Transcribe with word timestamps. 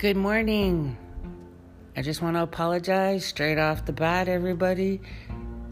Good 0.00 0.16
morning. 0.16 0.96
I 1.94 2.00
just 2.00 2.22
want 2.22 2.34
to 2.36 2.42
apologize 2.42 3.22
straight 3.22 3.58
off 3.58 3.84
the 3.84 3.92
bat, 3.92 4.28
everybody, 4.28 4.98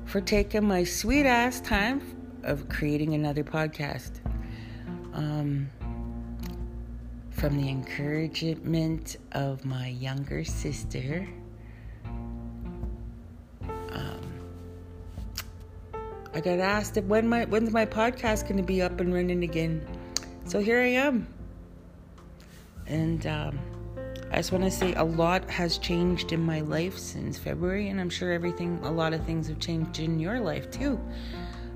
for 0.05 0.21
taking 0.21 0.69
my 0.69 0.85
sweet 0.85 1.25
ass 1.25 1.63
time 1.63 2.03
of 2.43 2.69
creating 2.69 3.15
another 3.15 3.43
podcast. 3.43 4.21
Um, 5.15 5.71
from 7.31 7.57
the 7.57 7.71
encouragement 7.71 9.17
of 9.33 9.65
my 9.65 9.89
younger 9.89 10.45
sister, 10.45 11.27
um, 13.63 14.21
I 16.35 16.41
got 16.41 16.59
asked 16.59 16.99
when 17.05 17.27
my 17.27 17.47
when's 17.47 17.73
my 17.73 17.87
podcast 17.87 18.43
going 18.43 18.59
to 18.59 18.63
be 18.63 18.83
up 18.83 19.01
and 19.01 19.15
running 19.15 19.43
again. 19.43 19.87
So 20.45 20.61
here 20.61 20.81
I 20.81 20.89
am, 20.89 21.27
and. 22.87 23.27
Um, 23.27 23.59
I 24.31 24.37
just 24.37 24.53
want 24.53 24.65
to 24.65 24.71
say 24.71 24.93
a 24.95 25.05
lot 25.05 25.49
has 25.51 25.79
changed 25.79 26.33
in 26.33 26.41
my 26.41 26.61
life 26.61 26.99
since 26.99 27.39
February, 27.39 27.89
and 27.89 27.99
I'm 27.99 28.11
sure 28.11 28.31
everything, 28.31 28.79
a 28.83 28.91
lot 28.91 29.15
of 29.15 29.25
things 29.25 29.49
have 29.49 29.59
changed 29.59 30.01
in 30.01 30.21
your 30.21 30.39
life 30.39 30.71
too. 30.71 31.01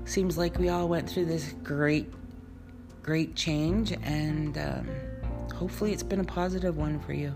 Seems 0.05 0.37
like 0.37 0.59
we 0.59 0.69
all 0.69 0.87
went 0.87 1.09
through 1.09 1.25
this 1.25 1.55
great, 1.63 2.13
great 3.01 3.35
change, 3.35 3.91
and 4.03 4.57
um, 4.57 4.87
hopefully 5.55 5.93
it's 5.93 6.03
been 6.03 6.19
a 6.19 6.25
positive 6.25 6.77
one 6.77 6.99
for 6.99 7.13
you. 7.13 7.33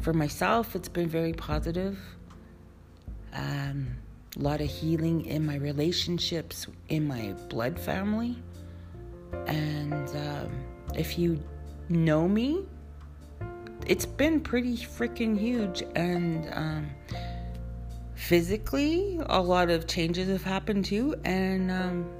For 0.00 0.12
myself, 0.12 0.76
it's 0.76 0.88
been 0.88 1.08
very 1.08 1.32
positive. 1.32 1.98
Um, 3.32 3.96
a 4.36 4.40
lot 4.40 4.60
of 4.60 4.68
healing 4.68 5.26
in 5.26 5.44
my 5.44 5.56
relationships, 5.56 6.66
in 6.88 7.08
my 7.08 7.32
blood 7.48 7.78
family. 7.78 8.36
And 9.46 10.08
um, 10.10 10.64
if 10.94 11.18
you 11.18 11.42
know 11.88 12.28
me, 12.28 12.66
it's 13.86 14.06
been 14.06 14.40
pretty 14.40 14.76
freaking 14.76 15.38
huge 15.38 15.82
and 15.94 16.48
um, 16.52 16.90
physically 18.14 19.18
a 19.26 19.40
lot 19.40 19.70
of 19.70 19.86
changes 19.86 20.28
have 20.28 20.42
happened 20.42 20.84
too 20.84 21.14
and 21.24 21.70
um, 21.70 22.10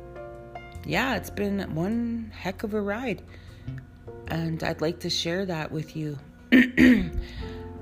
yeah 0.85 1.17
it's 1.17 1.31
been 1.31 1.61
one 1.75 2.31
heck 2.35 2.63
of 2.63 2.75
a 2.75 2.81
ride 2.81 3.23
and 4.29 4.63
i'd 4.65 4.81
like 4.81 5.01
to 5.01 5.11
share 5.11 5.45
that 5.47 5.71
with 5.71 5.97
you. 5.97 6.19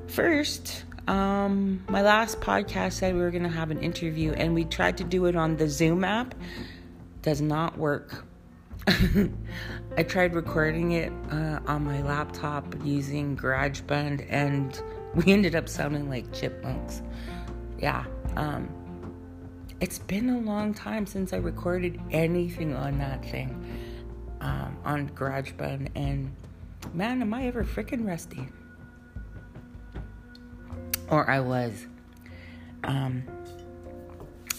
First 0.07 0.85
um, 1.09 1.83
my 1.89 2.03
last 2.03 2.41
podcast 2.41 2.93
said 2.93 3.15
we 3.15 3.21
were 3.21 3.31
going 3.31 3.43
to 3.43 3.49
have 3.49 3.71
an 3.71 3.81
interview 3.81 4.33
and 4.33 4.55
we 4.55 4.65
tried 4.65 4.97
to 4.99 5.05
do 5.05 5.27
it 5.27 5.35
on 5.35 5.57
the 5.57 5.69
zoom 5.69 6.05
app. 6.05 6.35
Does 7.23 7.41
not 7.41 7.77
work 7.77 8.25
I 9.97 10.03
tried 10.03 10.35
recording 10.35 10.93
it 10.93 11.13
uh, 11.31 11.61
on 11.67 11.85
my 11.85 12.03
laptop 12.03 12.75
using 12.83 13.37
GarageBand, 13.37 14.27
and 14.29 14.83
we 15.15 15.33
ended 15.33 15.55
up 15.55 15.69
sounding 15.69 16.09
like 16.11 16.33
chipmunks. 16.33 17.03
Yeah, 17.79 18.05
um, 18.37 18.69
it's 19.81 20.01
been 20.01 20.31
a 20.31 20.41
long 20.41 20.75
time 20.75 21.07
since 21.07 21.33
I 21.33 21.37
recorded 21.37 22.01
anything 22.11 22.75
on 22.75 22.99
that 22.99 23.25
thing 23.25 23.51
um, 24.41 24.77
on 24.85 25.09
GarageBand, 25.11 25.91
and 25.95 26.35
man, 26.93 27.23
am 27.23 27.33
I 27.33 27.47
ever 27.47 27.63
freaking 27.63 28.05
rusty? 28.07 28.49
Or 31.09 31.31
I 31.31 31.39
was. 31.39 31.87
Um, 32.83 33.23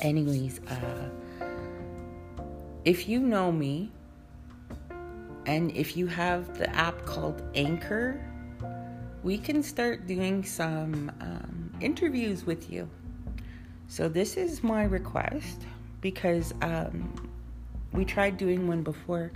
anyways, 0.02 0.62
uh, 0.70 1.10
if 2.86 3.10
you 3.10 3.20
know 3.20 3.52
me, 3.52 3.92
and 5.46 5.72
if 5.72 5.98
you 5.98 6.08
have 6.08 6.58
the 6.58 6.70
app 6.76 7.06
called 7.06 7.42
Anchor, 7.56 8.20
we 9.24 9.38
can 9.38 9.64
start 9.64 10.06
doing 10.08 10.44
some 10.44 11.12
um, 11.22 11.72
interviews 11.82 12.46
with 12.46 12.70
you. 12.70 12.90
So, 13.88 14.10
this 14.10 14.38
is 14.38 14.64
my 14.64 14.84
request 14.84 15.62
because 16.02 16.54
um, 16.62 17.30
we 17.92 18.06
tried 18.06 18.38
doing 18.38 18.68
one 18.68 18.84
before, 18.84 19.32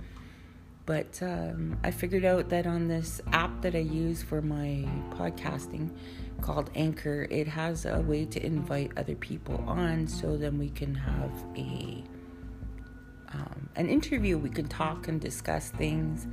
but 0.84 1.18
um, 1.22 1.78
I 1.84 1.90
figured 1.90 2.24
out 2.24 2.48
that 2.48 2.66
on 2.66 2.88
this 2.88 3.20
app 3.32 3.62
that 3.62 3.74
I 3.74 3.80
use 3.80 4.22
for 4.22 4.42
my 4.42 4.84
podcasting 5.10 5.90
called 6.40 6.70
Anchor, 6.74 7.26
it 7.30 7.46
has 7.48 7.86
a 7.86 8.00
way 8.00 8.24
to 8.26 8.44
invite 8.44 8.92
other 8.96 9.14
people 9.14 9.62
on 9.66 10.06
so 10.06 10.36
then 10.36 10.58
we 10.58 10.70
can 10.70 10.94
have 10.94 11.32
a 11.56 12.02
um, 13.32 13.68
an 13.76 13.88
interview. 13.88 14.38
We 14.38 14.50
can 14.50 14.68
talk 14.68 15.08
and 15.08 15.20
discuss 15.20 15.70
things. 15.70 16.26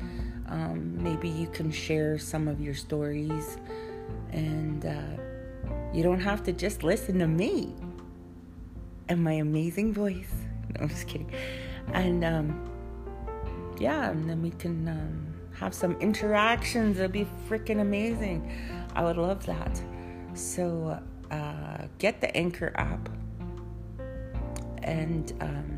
Um, 0.47 1.01
maybe 1.03 1.29
you 1.29 1.47
can 1.47 1.71
share 1.71 2.17
some 2.17 2.47
of 2.47 2.61
your 2.61 2.75
stories, 2.75 3.57
and 4.31 4.85
uh, 4.85 5.21
you 5.93 6.03
don't 6.03 6.19
have 6.19 6.43
to 6.43 6.53
just 6.53 6.83
listen 6.83 7.19
to 7.19 7.27
me 7.27 7.73
and 9.09 9.23
my 9.23 9.33
amazing 9.33 9.93
voice. 9.93 10.31
No, 10.75 10.81
I'm 10.81 10.89
just 10.89 11.07
kidding. 11.07 11.31
And 11.93 12.25
um, 12.25 12.69
yeah, 13.79 14.09
and 14.09 14.29
then 14.29 14.41
we 14.41 14.49
can 14.49 14.87
um, 14.89 15.33
have 15.53 15.73
some 15.73 15.93
interactions. 16.01 16.97
It'll 16.97 17.09
be 17.09 17.27
freaking 17.47 17.79
amazing. 17.79 18.51
I 18.93 19.03
would 19.03 19.15
love 19.17 19.45
that. 19.45 19.81
So 20.33 20.99
uh, 21.31 21.87
get 21.97 22.19
the 22.19 22.35
Anchor 22.35 22.73
app 22.75 23.09
and 24.83 25.33
um, 25.41 25.74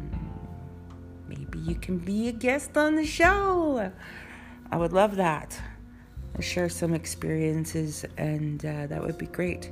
you 1.68 1.76
can 1.76 1.98
be 1.98 2.30
a 2.30 2.32
guest 2.32 2.78
on 2.78 2.96
the 2.96 3.06
show. 3.06 3.92
I 4.72 4.78
would 4.78 4.94
love 4.94 5.18
that. 5.18 5.60
I'll 6.36 6.42
share 6.42 6.70
some 6.70 6.94
experiences, 6.94 8.06
and 8.18 8.64
uh, 8.66 8.88
that 8.88 9.04
would 9.04 9.18
be 9.18 9.26
great. 9.26 9.72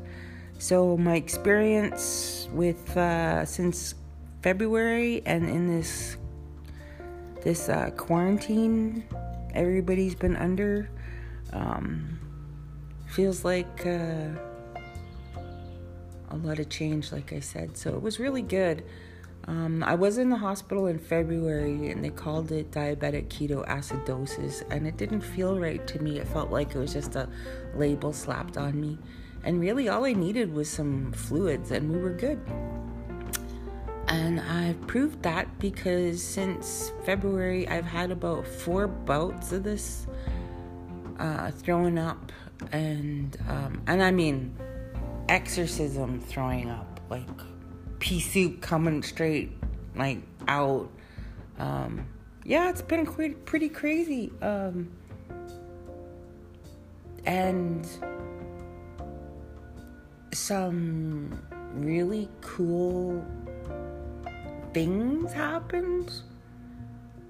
So, 0.58 0.98
my 0.98 1.16
experience 1.16 2.50
with 2.52 2.96
uh, 2.98 3.46
since 3.46 3.96
February 4.42 5.22
and 5.26 5.50
in 5.50 5.68
this 5.68 6.18
this 7.44 7.70
uh, 7.70 7.92
quarantine 7.92 9.04
everybody's 9.54 10.16
been 10.16 10.36
under 10.36 10.90
um, 11.54 12.20
feels 13.08 13.46
like 13.46 13.86
uh, 13.86 14.30
a 16.32 16.38
lot 16.38 16.60
of 16.60 16.68
change, 16.70 17.12
like 17.12 17.32
I 17.32 17.40
said. 17.40 17.78
So, 17.78 17.92
it 17.92 18.02
was 18.02 18.20
really 18.20 18.42
good. 18.42 18.84
Um, 19.48 19.84
I 19.84 19.94
was 19.94 20.18
in 20.18 20.30
the 20.30 20.38
hospital 20.38 20.88
in 20.88 20.98
February 20.98 21.92
and 21.92 22.04
they 22.04 22.10
called 22.10 22.52
it 22.52 22.72
diabetic 22.72 23.28
ketoacidosis, 23.28 24.64
and 24.72 24.88
it 24.88 24.98
didn't 24.98 25.22
feel 25.22 25.60
right 25.60 25.86
to 25.88 26.00
me. 26.02 26.20
It 26.20 26.28
felt 26.28 26.50
like 26.50 26.74
it 26.74 26.80
was 26.80 26.94
just 26.94 27.16
a 27.16 27.30
label 27.76 28.12
slapped 28.12 28.58
on 28.58 28.80
me. 28.80 28.98
And 29.44 29.62
really, 29.62 29.88
all 29.90 30.06
I 30.06 30.14
needed 30.14 30.52
was 30.52 30.68
some 30.68 31.12
fluids, 31.12 31.70
and 31.70 31.92
we 31.92 32.00
were 32.00 32.10
good. 32.10 32.40
And 34.08 34.40
I've 34.40 34.88
proved 34.88 35.22
that 35.24 35.60
because 35.60 36.24
since 36.24 36.92
February, 37.04 37.68
I've 37.68 37.86
had 37.86 38.10
about 38.10 38.48
four 38.48 38.88
bouts 38.88 39.52
of 39.52 39.64
this 39.64 40.08
uh, 41.20 41.52
throwing 41.52 42.00
up, 42.00 42.32
and 42.72 43.38
um, 43.48 43.82
and 43.86 44.02
I 44.02 44.10
mean 44.10 44.56
exorcism 45.30 46.20
throwing 46.20 46.70
up, 46.70 47.00
like 47.10 47.28
pea 48.06 48.20
soup 48.20 48.62
coming 48.62 49.02
straight 49.02 49.52
like 49.96 50.20
out. 50.48 50.92
Um, 51.58 52.08
yeah, 52.44 52.70
it's 52.70 52.84
been 52.84 53.04
pretty 53.46 53.68
crazy. 53.68 54.32
Um, 54.44 54.92
and 57.26 57.88
some 60.32 61.42
really 61.74 62.30
cool 62.42 63.26
things 64.72 65.34
happened. 65.34 66.14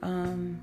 Um, 0.04 0.60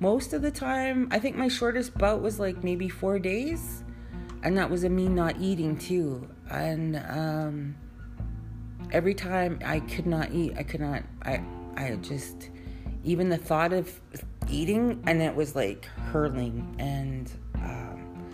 most 0.00 0.32
of 0.32 0.40
the 0.40 0.50
time, 0.50 1.08
I 1.10 1.18
think 1.18 1.36
my 1.36 1.48
shortest 1.48 1.98
bout 1.98 2.22
was 2.22 2.40
like 2.40 2.64
maybe 2.64 2.88
four 2.88 3.18
days, 3.18 3.84
and 4.42 4.56
that 4.56 4.70
was 4.70 4.82
a 4.84 4.88
me 4.88 5.08
not 5.08 5.38
eating 5.38 5.76
too. 5.76 6.26
And 6.48 6.96
um, 6.96 7.76
every 8.92 9.14
time 9.14 9.58
I 9.64 9.80
could 9.80 10.06
not 10.06 10.32
eat, 10.32 10.54
I 10.56 10.62
could 10.62 10.80
not, 10.80 11.02
I, 11.22 11.42
I 11.76 11.96
just, 12.02 12.50
even 13.04 13.28
the 13.28 13.36
thought 13.36 13.72
of 13.72 14.00
eating, 14.48 15.02
and 15.06 15.20
it 15.20 15.34
was 15.34 15.54
like 15.54 15.84
hurling, 15.84 16.74
and, 16.78 17.30
um, 17.56 18.24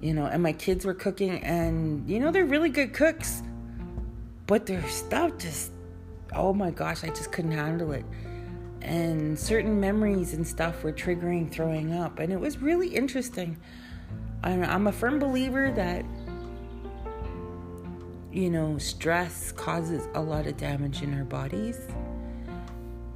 you 0.00 0.14
know, 0.14 0.26
and 0.26 0.42
my 0.42 0.52
kids 0.52 0.84
were 0.84 0.94
cooking, 0.94 1.42
and, 1.44 2.08
you 2.08 2.20
know, 2.20 2.30
they're 2.30 2.44
really 2.44 2.70
good 2.70 2.92
cooks, 2.92 3.42
but 4.46 4.66
their 4.66 4.86
stuff 4.88 5.38
just, 5.38 5.72
oh 6.34 6.52
my 6.52 6.70
gosh, 6.70 7.04
I 7.04 7.08
just 7.08 7.32
couldn't 7.32 7.52
handle 7.52 7.92
it. 7.92 8.04
And 8.82 9.38
certain 9.38 9.80
memories 9.80 10.34
and 10.34 10.46
stuff 10.46 10.84
were 10.84 10.92
triggering 10.92 11.50
throwing 11.50 11.94
up, 11.94 12.18
and 12.18 12.32
it 12.32 12.38
was 12.38 12.58
really 12.58 12.88
interesting. 12.88 13.56
I'm 14.42 14.86
a 14.86 14.92
firm 14.92 15.18
believer 15.18 15.72
that 15.72 16.04
you 18.34 18.50
know, 18.50 18.76
stress 18.78 19.52
causes 19.52 20.08
a 20.14 20.20
lot 20.20 20.48
of 20.48 20.56
damage 20.56 21.02
in 21.02 21.16
our 21.16 21.24
bodies. 21.24 21.78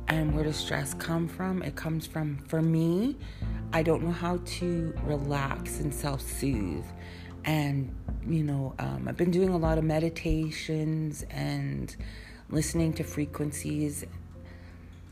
And 0.07 0.33
where 0.33 0.45
does 0.45 0.57
stress 0.57 0.95
come 0.95 1.27
from? 1.27 1.61
It 1.63 1.75
comes 1.75 2.07
from, 2.07 2.39
for 2.47 2.63
me, 2.63 3.17
I 3.73 3.83
don't 3.83 4.05
know 4.05 4.13
how 4.13 4.37
to 4.37 4.95
relax 5.03 5.81
and 5.81 5.93
self 5.93 6.23
soothe. 6.23 6.85
And, 7.45 7.93
you 8.29 8.45
know, 8.45 8.75
um, 8.79 9.09
I've 9.09 9.17
been 9.17 9.33
doing 9.33 9.49
a 9.49 9.57
lot 9.57 9.77
of 9.77 9.83
meditations 9.83 11.25
and 11.31 11.95
listening 12.49 12.93
to 12.95 13.03
frequencies 13.03 14.05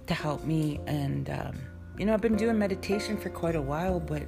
to 0.06 0.14
help 0.14 0.44
me. 0.44 0.78
And, 0.86 1.28
um, 1.30 1.58
you 1.98 2.06
know, 2.06 2.14
I've 2.14 2.20
been 2.20 2.36
doing 2.36 2.56
meditation 2.56 3.16
for 3.16 3.28
quite 3.28 3.56
a 3.56 3.62
while, 3.62 3.98
but 3.98 4.22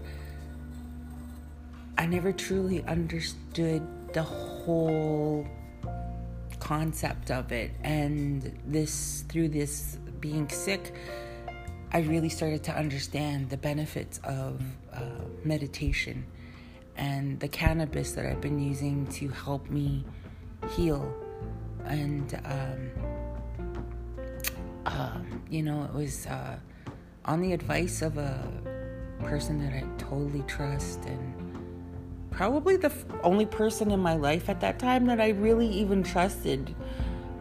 I 1.96 2.06
never 2.06 2.32
truly 2.32 2.82
understood 2.84 3.86
the 4.12 4.24
whole 4.24 5.46
concept 6.60 7.30
of 7.30 7.52
it. 7.52 7.72
And 7.82 8.58
this, 8.66 9.24
through 9.28 9.48
this 9.48 9.98
being 10.20 10.48
sick, 10.48 10.94
I 11.92 12.00
really 12.00 12.28
started 12.28 12.62
to 12.64 12.72
understand 12.72 13.48
the 13.50 13.56
benefits 13.56 14.18
of 14.24 14.60
uh, 14.92 15.00
meditation 15.44 16.26
and 16.96 17.38
the 17.40 17.48
cannabis 17.48 18.12
that 18.12 18.26
I've 18.26 18.40
been 18.40 18.58
using 18.58 19.06
to 19.06 19.28
help 19.28 19.70
me 19.70 20.04
heal. 20.76 21.14
And, 21.84 22.34
um, 22.44 22.90
uh, 24.84 25.20
you 25.48 25.62
know, 25.62 25.84
it 25.84 25.94
was 25.94 26.26
uh, 26.26 26.58
on 27.24 27.40
the 27.40 27.52
advice 27.52 28.02
of 28.02 28.18
a 28.18 28.50
person 29.20 29.58
that 29.58 29.72
I 29.72 29.84
totally 29.96 30.42
trust 30.46 31.04
and 31.06 31.37
probably 32.38 32.76
the 32.76 32.92
only 33.24 33.44
person 33.44 33.90
in 33.90 33.98
my 33.98 34.14
life 34.14 34.48
at 34.48 34.60
that 34.60 34.78
time 34.78 35.06
that 35.06 35.20
I 35.20 35.30
really 35.30 35.66
even 35.66 36.04
trusted. 36.04 36.72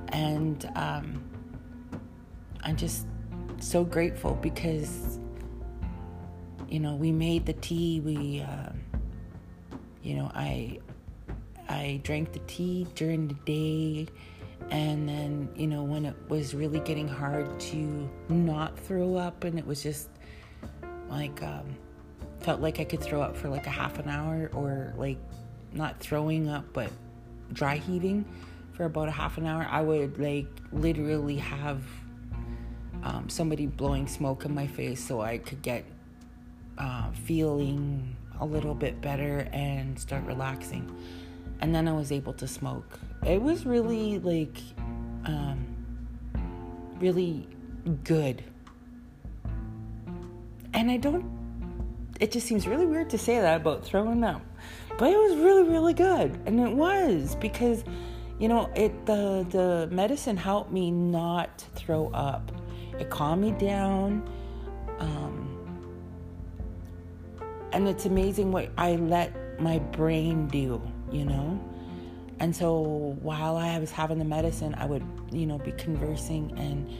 And 0.08 0.68
um, 0.74 1.24
I'm 2.64 2.76
just 2.76 3.06
so 3.60 3.84
grateful 3.84 4.34
because, 4.42 5.20
you 6.68 6.80
know, 6.80 6.96
we 6.96 7.12
made 7.12 7.46
the 7.46 7.54
tea. 7.54 8.00
We, 8.00 8.42
uh, 8.42 8.72
you 10.02 10.16
know, 10.16 10.32
I, 10.34 10.80
I 11.70 12.02
drank 12.02 12.34
the 12.34 12.42
tea 12.48 12.88
during 12.96 13.28
the 13.28 13.36
day, 13.46 14.08
and 14.72 15.08
then, 15.08 15.48
you 15.56 15.68
know, 15.68 15.84
when 15.84 16.06
it 16.06 16.16
was 16.28 16.56
really 16.56 16.80
getting 16.80 17.08
hard 17.08 17.60
to 17.60 18.10
not 18.30 18.80
throw 18.80 19.14
up, 19.14 19.44
and 19.44 19.60
it 19.60 19.68
was 19.68 19.84
just 19.84 20.10
like, 21.08 21.44
um, 21.44 21.78
felt 22.40 22.62
like 22.62 22.80
I 22.80 22.84
could 22.84 23.02
throw 23.02 23.22
up 23.22 23.36
for 23.36 23.50
like 23.50 23.68
a 23.68 23.72
half 23.72 24.00
an 24.00 24.10
hour, 24.10 24.50
or 24.54 24.94
like 24.98 25.18
not 25.74 26.00
throwing 26.00 26.50
up, 26.50 26.66
but 26.74 26.92
dry 27.54 27.78
heaving 27.78 28.26
for 28.78 28.86
about 28.86 29.08
a 29.08 29.12
half 29.12 29.40
an 29.40 29.48
hour, 29.48 29.68
I 29.70 29.82
would 29.82 30.20
like 30.20 30.48
literally 30.72 31.38
have 31.38 31.82
um, 33.02 33.28
somebody 33.28 33.66
blowing 33.66 34.08
smoke 34.08 34.46
in 34.46 34.54
my 34.54 34.68
face 34.68 35.04
so 35.04 35.20
I 35.20 35.40
could 35.40 35.64
get 35.64 35.84
uh, 36.78 37.12
feeling 37.12 38.16
a 38.40 38.46
little 38.46 38.76
bit 38.76 39.02
better 39.02 39.50
and 39.52 39.98
start 40.00 40.24
relaxing. 40.26 40.96
And 41.60 41.74
then 41.74 41.88
I 41.88 41.94
was 41.94 42.12
able 42.12 42.34
to 42.34 42.48
smoke. 42.48 43.00
It 43.26 43.42
was 43.42 43.66
really 43.66 44.20
like, 44.20 44.60
um, 45.26 45.66
really 47.00 47.48
good. 48.04 48.44
And 50.76 50.92
I 50.92 50.98
don't, 50.98 51.26
it 52.20 52.32
just 52.32 52.48
seems 52.48 52.68
really 52.68 52.86
weird 52.86 53.10
to 53.12 53.18
say 53.18 53.40
that 53.40 53.62
about 53.62 53.84
throwing 53.84 54.24
up. 54.24 54.42
But 54.98 55.12
it 55.12 55.18
was 55.18 55.38
really, 55.38 55.64
really 55.64 55.94
good. 55.94 56.40
And 56.46 56.60
it 56.60 56.72
was 56.72 57.36
because, 57.36 57.84
you 58.40 58.48
know, 58.48 58.70
it 58.76 59.06
the 59.06 59.46
the 59.50 59.88
medicine 59.94 60.38
helped 60.38 60.72
me 60.72 60.92
not 60.92 61.64
throw 61.76 62.08
up 62.10 62.52
it 63.00 63.10
calmed 63.10 63.42
me 63.42 63.52
down. 63.52 64.28
Um, 65.00 65.54
and 67.72 67.88
it's 67.88 68.06
amazing 68.06 68.52
what 68.52 68.70
I 68.78 68.96
let 68.96 69.60
my 69.60 69.80
brain 69.80 70.48
do, 70.48 70.82
you 71.12 71.26
know? 71.26 71.60
And 72.40 72.56
so 72.56 73.18
while 73.22 73.58
I 73.58 73.78
was 73.80 73.92
having 73.92 74.20
the 74.20 74.26
medicine, 74.26 74.76
I 74.76 74.86
would, 74.86 75.04
you 75.32 75.46
know, 75.46 75.58
be 75.58 75.72
conversing 75.74 76.58
and 76.58 76.92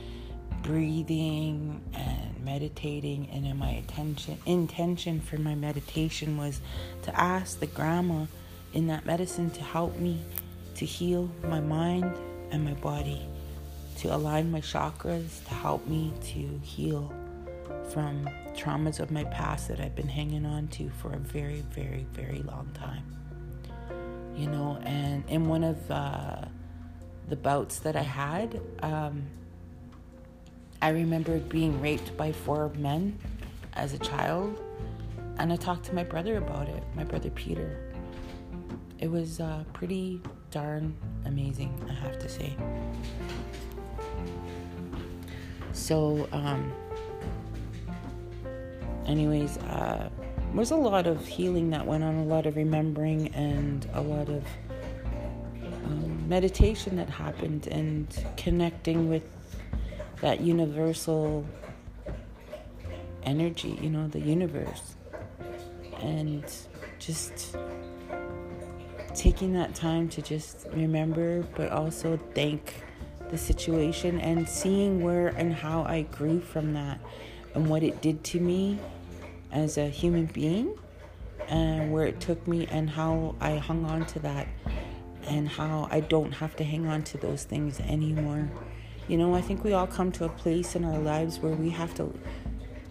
breathing 0.64 1.82
and 1.94 2.17
meditating. 2.48 3.30
And 3.32 3.46
in 3.46 3.58
my 3.58 3.72
attention, 3.72 4.38
intention 4.46 5.20
for 5.20 5.38
my 5.38 5.54
meditation 5.54 6.38
was 6.38 6.62
to 7.04 7.20
ask 7.20 7.60
the 7.60 7.68
grandma 7.68 8.26
in 8.74 8.88
that 8.88 9.06
medicine 9.06 9.50
to 9.52 9.62
help 9.62 9.98
me 9.98 10.22
to 10.76 10.86
heal 10.86 11.30
my 11.44 11.60
mind 11.60 12.16
and 12.52 12.64
my 12.64 12.74
body 12.76 13.28
to 13.98 14.14
align 14.16 14.52
my 14.52 14.62
chakras 14.62 15.44
to 15.48 15.54
help 15.54 15.86
me 15.88 16.14
to 16.22 16.60
heal 16.64 17.12
from 17.92 18.30
traumas 18.56 19.00
of 19.00 19.10
my 19.12 19.24
past 19.26 19.68
that 19.68 19.80
I've 19.80 19.96
been 19.96 20.08
hanging 20.08 20.46
on 20.46 20.68
to 20.70 20.90
for 20.90 21.14
a 21.14 21.18
very, 21.18 21.64
very, 21.72 22.06
very 22.14 22.44
long 22.44 22.70
time. 22.74 23.04
You 24.36 24.48
know, 24.48 24.80
and 24.84 25.24
in 25.30 25.48
one 25.48 25.64
of 25.64 25.90
uh, 25.90 26.46
the 27.28 27.36
bouts 27.36 27.80
that 27.80 27.96
I 27.96 28.04
had, 28.04 28.62
um, 28.84 29.24
I 30.82 30.90
remember 30.90 31.40
being 31.40 31.82
raped 31.82 32.16
by 32.18 32.32
four 32.32 32.70
men 32.78 33.18
as 33.74 33.94
a 33.94 34.00
child, 34.00 34.60
and 35.38 35.52
I 35.52 35.56
talked 35.56 35.86
to 35.86 35.96
my 35.96 36.04
brother 36.04 36.38
about 36.38 36.70
it, 36.70 36.84
my 36.96 37.04
brother 37.04 37.30
Peter. 37.32 37.80
It 39.00 39.10
was 39.10 39.40
uh, 39.40 39.64
pretty 39.74 40.22
darn 40.52 40.96
amazing, 41.26 41.74
I 41.90 41.94
have 41.94 42.20
to 42.20 42.30
say. 42.30 42.56
So, 45.74 46.28
um, 46.32 46.72
anyways, 49.06 49.58
uh, 49.58 50.10
a 50.56 50.76
lot 50.76 51.08
of 51.08 51.26
healing 51.26 51.70
that 51.72 51.86
went 51.86 52.04
on, 52.04 52.16
a 52.16 52.24
lot 52.24 52.46
of 52.46 52.56
remembering, 52.56 53.30
and 53.30 53.88
a 53.94 54.02
lot 54.02 54.30
of 54.30 54.44
um, 55.86 56.30
meditation 56.30 56.96
that 56.98 57.10
happened, 57.10 57.68
and 57.68 58.08
connecting 58.38 59.10
with 59.10 59.24
that 60.22 60.42
universal 60.42 61.46
energy, 63.24 63.78
you 63.82 63.90
know, 63.90 64.08
the 64.08 64.20
universe, 64.20 64.96
and 66.02 66.44
just 67.00 67.56
taking 69.14 69.54
that 69.54 69.74
time 69.76 70.08
to 70.10 70.22
just 70.22 70.68
remember, 70.74 71.42
but 71.56 71.72
also 71.72 72.18
thank 72.34 72.84
the 73.30 73.38
situation 73.38 74.20
and 74.22 74.48
seeing 74.48 75.02
where 75.02 75.30
and 75.30 75.54
how 75.54 75.84
I 75.84 76.04
grew 76.04 76.40
from 76.40 76.74
that 76.74 77.00
and 77.54 77.68
what 77.68 77.84
it 77.84 78.02
did 78.02 78.24
to 78.26 78.40
me 78.40 78.80
as 79.52 79.78
a 79.78 79.88
human 79.88 80.28
being 80.28 80.78
and 81.50 81.92
where 81.92 82.06
it 82.06 82.20
took 82.20 82.46
me 82.48 82.68
and 82.68 82.90
how 82.90 83.36
I 83.40 83.58
hung 83.58 83.86
on 83.86 84.06
to 84.08 84.20
that 84.20 84.48
and 85.28 85.48
how 85.48 85.88
I 85.92 86.00
don't 86.02 86.32
have 86.32 86.56
to 86.58 86.64
hang 86.64 86.88
on 86.88 87.04
to 87.04 87.18
those 87.18 87.44
things 87.44 87.80
anymore. 87.82 88.50
You 89.08 89.18
know, 89.18 89.34
I 89.36 89.42
think 89.42 89.64
we 89.64 89.74
all 89.74 89.88
come 89.88 90.12
to 90.14 90.26
a 90.26 90.30
place 90.30 90.76
in 90.76 90.84
our 90.84 91.00
lives 91.00 91.40
where 91.40 91.54
we 91.54 91.70
have 91.70 91.94
to 91.96 92.14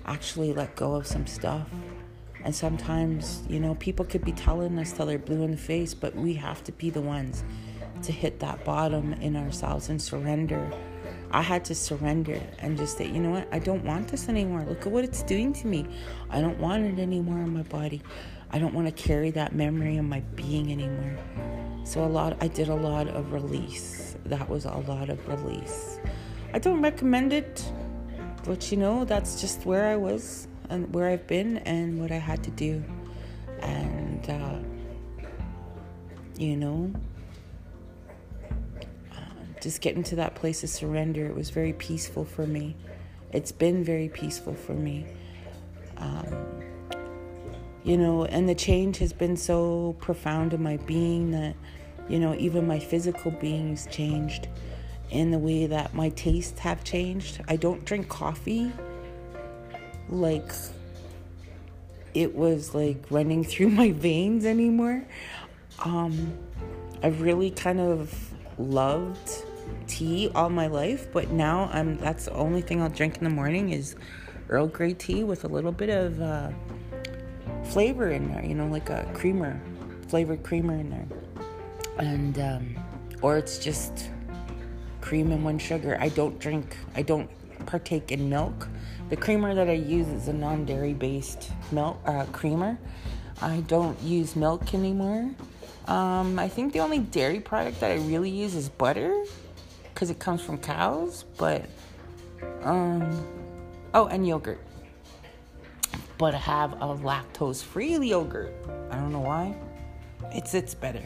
actually 0.06 0.52
let 0.52 0.74
go 0.74 0.94
of 0.94 1.06
some 1.06 1.26
stuff. 1.26 1.68
And 2.42 2.54
sometimes, 2.54 3.42
you 3.48 3.60
know, 3.60 3.74
people 3.74 4.04
could 4.04 4.24
be 4.24 4.32
telling 4.32 4.78
us 4.78 4.92
till 4.92 5.06
they're 5.06 5.18
blue 5.18 5.42
in 5.42 5.50
the 5.50 5.56
face, 5.56 5.92
but 5.92 6.14
we 6.14 6.32
have 6.34 6.64
to 6.64 6.72
be 6.72 6.88
the 6.90 7.00
ones 7.02 7.44
to 8.02 8.12
hit 8.12 8.40
that 8.40 8.64
bottom 8.64 9.12
in 9.14 9.36
ourselves 9.36 9.88
and 9.88 10.00
surrender. 10.00 10.70
I 11.32 11.42
had 11.42 11.64
to 11.66 11.74
surrender 11.74 12.40
and 12.60 12.78
just 12.78 12.96
say, 12.96 13.06
you 13.06 13.20
know 13.20 13.30
what? 13.30 13.48
I 13.52 13.58
don't 13.58 13.84
want 13.84 14.08
this 14.08 14.28
anymore. 14.28 14.64
Look 14.66 14.86
at 14.86 14.92
what 14.92 15.04
it's 15.04 15.22
doing 15.22 15.52
to 15.54 15.66
me. 15.66 15.86
I 16.30 16.40
don't 16.40 16.58
want 16.58 16.84
it 16.84 16.98
anymore 17.00 17.38
in 17.38 17.52
my 17.52 17.62
body. 17.62 18.00
I 18.50 18.58
don't 18.58 18.72
want 18.72 18.86
to 18.86 19.02
carry 19.02 19.32
that 19.32 19.54
memory 19.54 19.96
in 19.96 20.08
my 20.08 20.20
being 20.34 20.72
anymore. 20.72 21.18
So 21.86 22.04
a 22.04 22.06
lot 22.06 22.36
I 22.40 22.48
did 22.48 22.68
a 22.68 22.74
lot 22.74 23.06
of 23.06 23.32
release. 23.32 24.16
That 24.24 24.48
was 24.48 24.64
a 24.64 24.72
lot 24.88 25.08
of 25.08 25.26
release. 25.28 26.00
I 26.52 26.58
don't 26.58 26.82
recommend 26.82 27.32
it, 27.32 27.64
but 28.44 28.72
you 28.72 28.76
know, 28.76 29.04
that's 29.04 29.40
just 29.40 29.64
where 29.64 29.86
I 29.86 29.94
was 29.94 30.48
and 30.68 30.92
where 30.92 31.08
I've 31.08 31.28
been 31.28 31.58
and 31.58 32.00
what 32.00 32.10
I 32.10 32.16
had 32.16 32.42
to 32.42 32.50
do. 32.50 32.82
And 33.60 34.28
uh, 34.28 34.58
you 36.36 36.56
know, 36.56 36.92
just 39.60 39.80
getting 39.80 40.02
to 40.02 40.16
that 40.16 40.34
place 40.34 40.64
of 40.64 40.70
surrender, 40.70 41.26
it 41.26 41.36
was 41.36 41.50
very 41.50 41.72
peaceful 41.72 42.24
for 42.24 42.48
me. 42.48 42.74
It's 43.32 43.52
been 43.52 43.84
very 43.84 44.08
peaceful 44.08 44.54
for 44.54 44.74
me. 44.74 45.06
Um, 45.98 46.64
you 47.86 47.96
know, 47.96 48.24
and 48.24 48.48
the 48.48 48.54
change 48.54 48.98
has 48.98 49.12
been 49.12 49.36
so 49.36 49.94
profound 50.00 50.52
in 50.52 50.60
my 50.60 50.76
being 50.76 51.30
that, 51.30 51.54
you 52.08 52.18
know, 52.18 52.34
even 52.34 52.66
my 52.66 52.80
physical 52.80 53.30
being 53.30 53.70
has 53.70 53.86
changed 53.86 54.48
in 55.10 55.30
the 55.30 55.38
way 55.38 55.66
that 55.66 55.94
my 55.94 56.08
tastes 56.08 56.58
have 56.58 56.82
changed. 56.82 57.40
I 57.46 57.54
don't 57.54 57.84
drink 57.84 58.08
coffee 58.08 58.72
like 60.08 60.50
it 62.12 62.34
was 62.34 62.74
like 62.74 63.04
running 63.08 63.44
through 63.50 63.68
my 63.68 63.92
veins 63.92 64.44
anymore. 64.44 65.04
Um, 65.84 66.36
I've 67.04 67.20
really 67.20 67.52
kind 67.52 67.78
of 67.78 68.34
loved 68.58 69.44
tea 69.86 70.28
all 70.34 70.50
my 70.50 70.66
life, 70.66 71.06
but 71.12 71.30
now 71.30 71.70
I'm 71.72 71.98
that's 71.98 72.24
the 72.24 72.32
only 72.32 72.62
thing 72.62 72.82
I'll 72.82 72.88
drink 72.88 73.18
in 73.18 73.22
the 73.22 73.30
morning 73.30 73.70
is 73.70 73.94
Earl 74.48 74.66
Grey 74.66 74.94
tea 74.94 75.22
with 75.22 75.44
a 75.44 75.48
little 75.48 75.70
bit 75.70 75.90
of 75.90 76.20
uh, 76.20 76.50
flavor 77.76 78.08
in 78.08 78.26
there, 78.32 78.42
you 78.42 78.54
know, 78.54 78.66
like 78.68 78.88
a 78.88 79.06
creamer, 79.12 79.60
flavored 80.08 80.42
creamer 80.42 80.72
in 80.76 80.88
there. 80.88 81.06
And, 81.98 82.38
um, 82.38 82.74
or 83.20 83.36
it's 83.36 83.58
just 83.58 84.08
cream 85.02 85.30
and 85.30 85.44
one 85.44 85.58
sugar. 85.58 85.98
I 86.00 86.08
don't 86.08 86.38
drink, 86.38 86.74
I 86.94 87.02
don't 87.02 87.28
partake 87.66 88.12
in 88.12 88.30
milk. 88.30 88.66
The 89.10 89.16
creamer 89.16 89.54
that 89.54 89.68
I 89.68 89.74
use 89.74 90.08
is 90.08 90.28
a 90.28 90.32
non 90.32 90.64
dairy 90.64 90.94
based 90.94 91.52
milk 91.70 92.00
uh, 92.06 92.24
creamer. 92.32 92.78
I 93.42 93.60
don't 93.68 94.00
use 94.00 94.36
milk 94.36 94.72
anymore. 94.72 95.28
Um, 95.86 96.38
I 96.38 96.48
think 96.48 96.72
the 96.72 96.80
only 96.80 97.00
dairy 97.00 97.40
product 97.40 97.80
that 97.80 97.90
I 97.90 97.96
really 97.96 98.30
use 98.30 98.54
is 98.54 98.70
butter 98.70 99.22
because 99.92 100.08
it 100.08 100.18
comes 100.18 100.40
from 100.40 100.56
cows, 100.56 101.26
but 101.36 101.66
um, 102.62 103.22
oh, 103.92 104.06
and 104.06 104.26
yogurt. 104.26 104.65
But 106.18 106.34
have 106.34 106.72
a 106.74 106.94
lactose 106.96 107.62
free 107.62 107.96
yogurt. 107.96 108.54
I 108.90 108.96
don't 108.96 109.12
know 109.12 109.20
why. 109.20 109.54
It's 110.32 110.54
it's 110.54 110.74
better. 110.74 111.02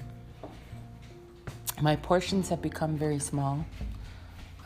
My 1.80 1.96
portions 1.96 2.48
have 2.50 2.62
become 2.62 2.96
very 2.96 3.18
small. 3.18 3.64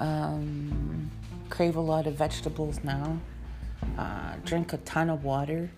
Um, 0.01 1.11
crave 1.49 1.77
a 1.77 1.81
lot 1.81 2.07
of 2.07 2.15
vegetables 2.15 2.83
now. 2.83 3.19
Uh, 3.97 4.35
drink 4.45 4.73
a 4.73 4.79
ton 4.79 5.09
of 5.11 5.25
water. 5.25 5.71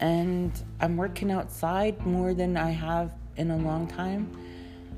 And 0.00 0.52
I'm 0.80 0.96
working 0.96 1.30
outside 1.30 2.04
more 2.04 2.34
than 2.34 2.56
I 2.56 2.70
have 2.70 3.12
in 3.36 3.50
a 3.50 3.56
long 3.56 3.86
time. 3.86 4.30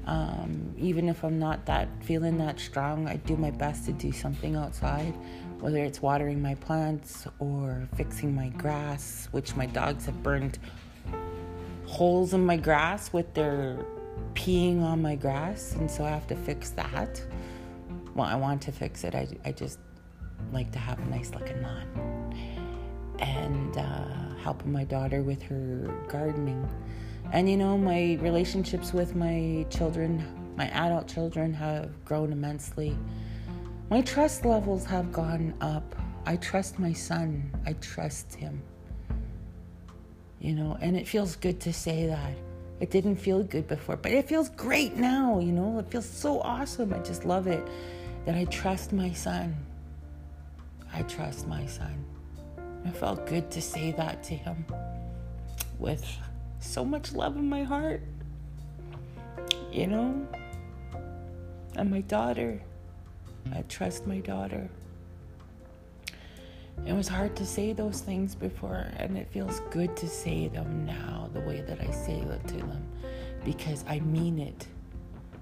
Um, 0.06 0.72
even 0.78 1.08
if 1.08 1.24
I'm 1.24 1.38
not 1.38 1.66
that 1.66 1.88
feeling 2.04 2.38
that 2.38 2.60
strong, 2.60 3.08
I 3.08 3.16
do 3.16 3.36
my 3.36 3.50
best 3.50 3.86
to 3.86 3.92
do 3.92 4.12
something 4.12 4.54
outside, 4.54 5.12
whether 5.60 5.78
it's 5.78 6.02
watering 6.02 6.40
my 6.42 6.54
plants 6.56 7.26
or 7.38 7.88
fixing 7.96 8.34
my 8.34 8.48
grass, 8.50 9.28
which 9.32 9.56
my 9.56 9.66
dogs 9.66 10.06
have 10.06 10.22
burned 10.22 10.58
holes 11.86 12.34
in 12.34 12.44
my 12.44 12.56
grass 12.56 13.12
with 13.12 13.32
their 13.34 13.84
peeing 14.34 14.82
on 14.82 15.00
my 15.00 15.14
grass, 15.14 15.74
and 15.74 15.90
so 15.90 16.04
I 16.04 16.10
have 16.10 16.26
to 16.28 16.36
fix 16.36 16.70
that. 16.70 17.22
Well, 18.14 18.26
I 18.26 18.34
want 18.34 18.62
to 18.62 18.72
fix 18.72 19.04
it. 19.04 19.14
I, 19.14 19.28
I 19.44 19.52
just 19.52 19.78
like 20.52 20.70
to 20.72 20.78
have 20.78 20.98
a 20.98 21.04
nice 21.06 21.30
looking 21.32 21.62
lawn. 21.62 22.34
And 23.18 23.76
uh, 23.78 24.34
helping 24.42 24.72
my 24.72 24.84
daughter 24.84 25.22
with 25.22 25.42
her 25.42 25.92
gardening. 26.08 26.68
And 27.32 27.48
you 27.50 27.56
know, 27.56 27.76
my 27.76 28.18
relationships 28.20 28.92
with 28.92 29.16
my 29.16 29.66
children, 29.70 30.22
my 30.56 30.68
adult 30.68 31.08
children, 31.08 31.52
have 31.54 32.04
grown 32.04 32.32
immensely. 32.32 32.96
My 33.88 34.00
trust 34.00 34.44
levels 34.44 34.84
have 34.86 35.12
gone 35.12 35.54
up. 35.60 35.94
I 36.26 36.34
trust 36.36 36.80
my 36.80 36.92
son. 36.92 37.52
I 37.64 37.74
trust 37.74 38.34
him. 38.34 38.60
You 40.40 40.54
know, 40.54 40.76
and 40.80 40.96
it 40.96 41.06
feels 41.06 41.36
good 41.36 41.60
to 41.60 41.72
say 41.72 42.06
that. 42.06 42.32
It 42.80 42.90
didn't 42.90 43.14
feel 43.16 43.44
good 43.44 43.68
before, 43.68 43.96
but 43.96 44.10
it 44.10 44.28
feels 44.28 44.48
great 44.50 44.96
now, 44.96 45.38
you 45.38 45.52
know? 45.52 45.78
It 45.78 45.88
feels 45.88 46.08
so 46.08 46.40
awesome. 46.40 46.92
I 46.92 46.98
just 46.98 47.24
love 47.24 47.46
it 47.46 47.64
that 48.24 48.34
I 48.34 48.44
trust 48.46 48.92
my 48.92 49.12
son. 49.12 49.54
I 50.92 51.02
trust 51.02 51.46
my 51.46 51.64
son. 51.66 52.04
It 52.84 52.96
felt 52.96 53.24
good 53.26 53.52
to 53.52 53.62
say 53.62 53.92
that 53.92 54.22
to 54.24 54.34
him 54.34 54.66
with 55.78 56.04
so 56.58 56.84
much 56.84 57.12
love 57.12 57.36
in 57.36 57.48
my 57.48 57.62
heart. 57.62 58.02
You 59.70 59.86
know? 59.86 60.26
And 61.76 61.88
my 61.88 62.00
daughter. 62.00 62.60
I 63.54 63.62
trust 63.62 64.06
my 64.06 64.18
daughter. 64.18 64.68
It 66.84 66.92
was 66.92 67.08
hard 67.08 67.34
to 67.36 67.46
say 67.46 67.72
those 67.72 68.00
things 68.00 68.34
before, 68.34 68.86
and 68.96 69.16
it 69.16 69.28
feels 69.30 69.60
good 69.70 69.96
to 69.96 70.08
say 70.08 70.48
them 70.48 70.84
now 70.84 71.30
the 71.32 71.40
way 71.40 71.62
that 71.62 71.80
I 71.80 71.90
say 71.90 72.18
it 72.18 72.48
to 72.48 72.56
them 72.56 72.86
because 73.44 73.84
I 73.88 74.00
mean 74.00 74.38
it. 74.38 74.66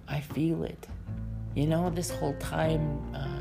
I 0.07 0.21
feel 0.21 0.63
it. 0.63 0.87
You 1.55 1.67
know, 1.67 1.89
this 1.91 2.11
whole 2.11 2.35
time, 2.35 3.01
uh, 3.15 3.41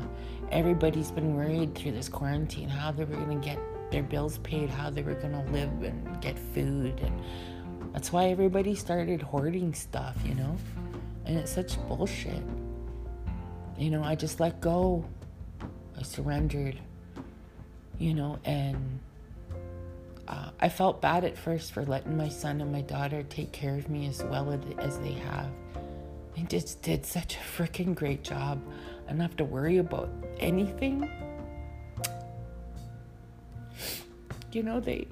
everybody's 0.50 1.10
been 1.10 1.34
worried 1.36 1.74
through 1.74 1.92
this 1.92 2.08
quarantine 2.08 2.68
how 2.68 2.90
they 2.90 3.04
were 3.04 3.16
going 3.16 3.40
to 3.40 3.46
get 3.46 3.58
their 3.90 4.02
bills 4.02 4.38
paid, 4.38 4.70
how 4.70 4.90
they 4.90 5.02
were 5.02 5.14
going 5.14 5.32
to 5.32 5.52
live 5.52 5.82
and 5.82 6.20
get 6.20 6.38
food. 6.38 6.98
And 7.00 7.22
that's 7.92 8.12
why 8.12 8.28
everybody 8.28 8.74
started 8.74 9.20
hoarding 9.20 9.74
stuff, 9.74 10.16
you 10.24 10.34
know? 10.34 10.56
And 11.26 11.36
it's 11.38 11.52
such 11.52 11.76
bullshit. 11.86 12.42
You 13.78 13.90
know, 13.90 14.02
I 14.02 14.14
just 14.14 14.40
let 14.40 14.60
go. 14.60 15.04
I 15.98 16.02
surrendered, 16.02 16.78
you 17.98 18.14
know, 18.14 18.38
and 18.44 19.00
uh, 20.26 20.50
I 20.60 20.68
felt 20.68 21.00
bad 21.00 21.24
at 21.24 21.36
first 21.36 21.72
for 21.72 21.84
letting 21.84 22.16
my 22.16 22.28
son 22.28 22.60
and 22.60 22.72
my 22.72 22.80
daughter 22.80 23.22
take 23.22 23.52
care 23.52 23.76
of 23.76 23.88
me 23.88 24.06
as 24.08 24.22
well 24.24 24.58
as 24.78 24.98
they 24.98 25.12
have. 25.12 25.48
They 26.36 26.42
just 26.42 26.82
did 26.82 27.06
such 27.06 27.36
a 27.36 27.38
freaking 27.38 27.94
great 27.94 28.24
job. 28.24 28.60
I 29.06 29.10
don't 29.10 29.20
have 29.20 29.36
to 29.36 29.44
worry 29.44 29.78
about 29.78 30.10
anything. 30.40 31.08
You 34.52 34.62
know, 34.62 34.80
they 34.80 35.06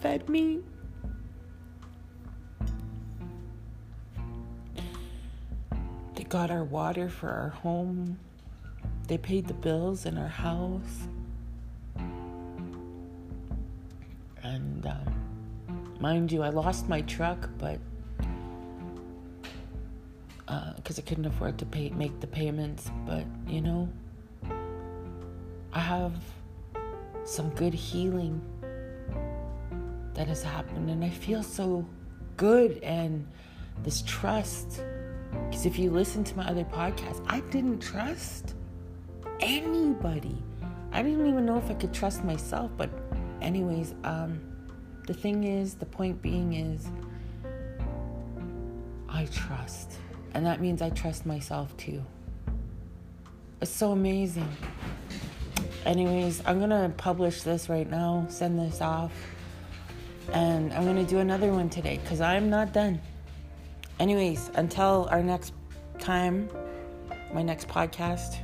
fed 0.00 0.28
me. 0.28 0.60
Got 6.34 6.50
our 6.50 6.64
water 6.64 7.08
for 7.08 7.30
our 7.30 7.50
home. 7.50 8.18
They 9.06 9.16
paid 9.16 9.46
the 9.46 9.54
bills 9.54 10.04
in 10.04 10.18
our 10.18 10.26
house. 10.26 11.06
And 14.42 14.84
um, 14.84 15.94
mind 16.00 16.32
you, 16.32 16.42
I 16.42 16.48
lost 16.48 16.88
my 16.88 17.02
truck, 17.02 17.48
but 17.56 17.78
because 20.74 20.98
uh, 20.98 21.02
I 21.02 21.08
couldn't 21.08 21.26
afford 21.26 21.56
to 21.58 21.66
pay 21.66 21.90
make 21.90 22.18
the 22.18 22.26
payments. 22.26 22.90
But 23.06 23.26
you 23.46 23.60
know, 23.60 23.88
I 25.72 25.78
have 25.78 26.14
some 27.22 27.50
good 27.50 27.74
healing 27.74 28.42
that 30.14 30.26
has 30.26 30.42
happened, 30.42 30.90
and 30.90 31.04
I 31.04 31.10
feel 31.10 31.44
so 31.44 31.86
good 32.36 32.82
and 32.82 33.24
this 33.84 34.02
trust. 34.02 34.82
Because 35.48 35.66
if 35.66 35.78
you 35.78 35.90
listen 35.90 36.24
to 36.24 36.36
my 36.36 36.46
other 36.48 36.64
podcast, 36.64 37.24
I 37.26 37.40
didn't 37.50 37.80
trust 37.80 38.54
anybody. 39.40 40.42
I 40.92 41.02
didn't 41.02 41.26
even 41.26 41.44
know 41.44 41.58
if 41.58 41.70
I 41.70 41.74
could 41.74 41.92
trust 41.92 42.24
myself. 42.24 42.70
But, 42.76 42.90
anyways, 43.40 43.94
um, 44.04 44.40
the 45.06 45.14
thing 45.14 45.44
is, 45.44 45.74
the 45.74 45.86
point 45.86 46.22
being 46.22 46.54
is, 46.54 46.86
I 49.08 49.26
trust. 49.26 49.92
And 50.34 50.44
that 50.46 50.60
means 50.60 50.82
I 50.82 50.90
trust 50.90 51.24
myself 51.24 51.76
too. 51.76 52.04
It's 53.60 53.70
so 53.70 53.92
amazing. 53.92 54.48
Anyways, 55.86 56.42
I'm 56.44 56.58
gonna 56.58 56.92
publish 56.96 57.42
this 57.42 57.68
right 57.68 57.88
now, 57.88 58.26
send 58.28 58.58
this 58.58 58.80
off, 58.80 59.12
and 60.32 60.72
I'm 60.72 60.84
gonna 60.84 61.04
do 61.04 61.18
another 61.18 61.52
one 61.52 61.68
today 61.68 62.00
because 62.02 62.20
I'm 62.20 62.50
not 62.50 62.72
done. 62.72 63.00
Anyways, 64.00 64.50
until 64.54 65.08
our 65.10 65.22
next 65.22 65.52
time, 65.98 66.48
my 67.32 67.42
next 67.42 67.68
podcast 67.68 68.36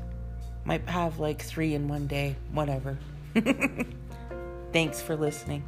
might 0.64 0.88
have 0.88 1.18
like 1.18 1.42
three 1.42 1.74
in 1.74 1.88
one 1.88 2.06
day, 2.06 2.36
whatever. 2.52 2.98
Thanks 4.72 5.00
for 5.00 5.16
listening. 5.16 5.64